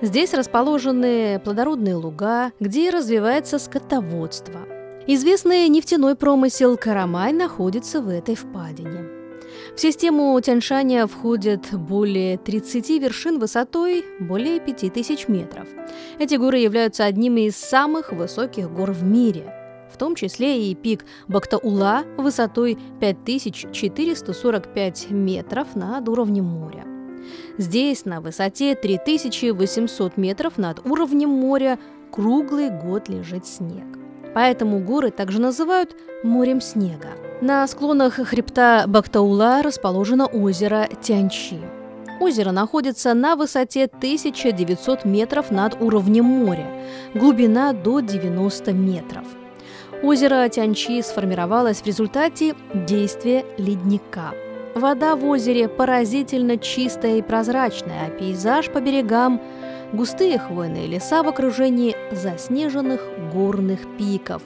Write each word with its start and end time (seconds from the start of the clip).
Здесь 0.00 0.32
расположены 0.32 1.40
плодородные 1.40 1.96
луга, 1.96 2.52
где 2.60 2.90
развивается 2.90 3.58
скотоводство. 3.58 4.60
Известный 5.06 5.68
нефтяной 5.68 6.14
промысел 6.16 6.76
Карамай 6.76 7.32
находится 7.32 8.00
в 8.00 8.08
этой 8.08 8.34
впадине. 8.34 9.08
В 9.74 9.80
систему 9.80 10.40
Тяньшаня 10.40 11.06
входят 11.06 11.72
более 11.72 12.36
30 12.38 12.90
вершин 13.00 13.38
высотой 13.38 14.04
более 14.20 14.60
5000 14.60 15.28
метров. 15.28 15.66
Эти 16.18 16.34
горы 16.34 16.58
являются 16.58 17.04
одними 17.04 17.46
из 17.46 17.56
самых 17.56 18.12
высоких 18.12 18.70
гор 18.70 18.92
в 18.92 19.02
мире, 19.02 19.52
в 19.92 19.96
том 19.96 20.14
числе 20.14 20.70
и 20.70 20.74
пик 20.74 21.04
Бактаула 21.28 22.04
высотой 22.16 22.78
5445 23.00 25.10
метров 25.10 25.74
над 25.74 26.08
уровнем 26.08 26.44
моря. 26.44 26.84
Здесь, 27.58 28.04
на 28.04 28.20
высоте 28.20 28.74
3800 28.74 30.16
метров 30.16 30.58
над 30.58 30.86
уровнем 30.86 31.30
моря, 31.30 31.78
круглый 32.12 32.70
год 32.70 33.08
лежит 33.08 33.46
снег. 33.46 33.86
Поэтому 34.34 34.80
горы 34.80 35.10
также 35.10 35.40
называют 35.40 35.96
морем 36.22 36.60
снега. 36.60 37.08
На 37.40 37.66
склонах 37.66 38.14
хребта 38.14 38.84
Бактаула 38.86 39.62
расположено 39.62 40.26
озеро 40.26 40.88
Тяньчи. 41.00 41.60
Озеро 42.20 42.50
находится 42.50 43.14
на 43.14 43.36
высоте 43.36 43.84
1900 43.84 45.04
метров 45.04 45.50
над 45.50 45.80
уровнем 45.80 46.24
моря, 46.24 46.66
глубина 47.14 47.72
до 47.72 48.00
90 48.00 48.72
метров. 48.72 49.24
Озеро 50.02 50.48
Тяньчи 50.48 51.02
сформировалось 51.02 51.82
в 51.82 51.86
результате 51.86 52.54
действия 52.72 53.44
ледника. 53.56 54.32
Вода 54.74 55.16
в 55.16 55.24
озере 55.24 55.68
поразительно 55.68 56.56
чистая 56.56 57.16
и 57.16 57.22
прозрачная, 57.22 58.06
а 58.06 58.10
пейзаж 58.10 58.70
по 58.70 58.80
берегам– 58.80 59.40
Густые 59.92 60.38
хвойные 60.38 60.86
леса 60.86 61.22
в 61.22 61.28
окружении 61.28 61.96
заснеженных 62.12 63.00
горных 63.32 63.80
пиков 63.96 64.42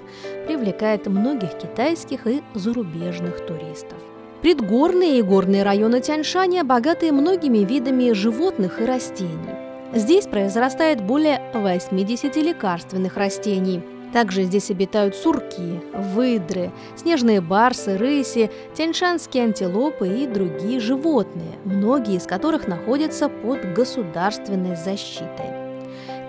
привлекает 0.47 1.09
многих 1.09 1.59
китайских 1.59 2.29
и 2.29 2.43
зарубежных 2.55 3.45
туристов. 3.45 3.99
Предгорные 4.41 5.19
и 5.19 5.23
горные 5.23 5.65
районы 5.65 6.01
Тяньшаня 6.01 6.63
богаты 6.63 7.11
многими 7.11 7.59
видами 7.59 8.13
животных 8.13 8.81
и 8.81 8.85
растений. 8.85 9.57
Здесь 9.93 10.27
произрастает 10.27 11.01
более 11.03 11.43
80 11.55 12.37
лекарственных 12.37 13.17
растений– 13.17 13.83
также 14.13 14.43
здесь 14.45 14.71
обитают 14.71 15.17
сурки, 15.17 15.81
выдры, 15.95 16.71
снежные 16.97 17.41
барсы, 17.41 17.97
рыси, 17.97 18.51
тяньшанские 18.75 19.45
антилопы 19.45 20.09
и 20.09 20.27
другие 20.27 20.81
животные, 20.81 21.59
многие 21.65 22.17
из 22.17 22.25
которых 22.25 22.69
находятся 22.69 23.29
под 23.29 23.73
государственной 23.75 24.77
защитой. 24.77 25.63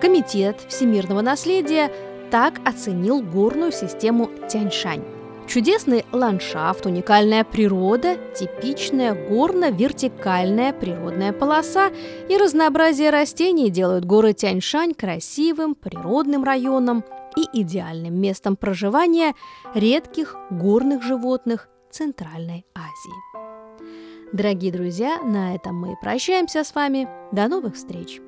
Комитет 0.00 0.56
всемирного 0.68 1.20
наследия 1.20 1.90
так 2.30 2.60
оценил 2.64 3.22
горную 3.22 3.72
систему 3.72 4.30
Тяньшань. 4.48 5.04
Чудесный 5.46 6.06
ландшафт, 6.10 6.86
уникальная 6.86 7.44
природа, 7.44 8.16
типичная 8.34 9.14
горно-вертикальная 9.14 10.72
природная 10.72 11.32
полоса 11.32 11.90
и 12.28 12.36
разнообразие 12.36 13.10
растений 13.10 13.68
делают 13.68 14.06
горы 14.06 14.32
Тяньшань 14.32 14.94
красивым 14.94 15.74
природным 15.74 16.44
районом, 16.44 17.04
и 17.36 17.60
идеальным 17.60 18.20
местом 18.20 18.56
проживания 18.56 19.34
редких 19.74 20.36
горных 20.50 21.02
животных 21.02 21.68
Центральной 21.90 22.66
Азии. 22.74 24.32
Дорогие 24.32 24.72
друзья, 24.72 25.22
на 25.22 25.54
этом 25.54 25.76
мы 25.76 25.96
прощаемся 26.00 26.64
с 26.64 26.74
вами. 26.74 27.08
До 27.30 27.46
новых 27.46 27.74
встреч! 27.76 28.20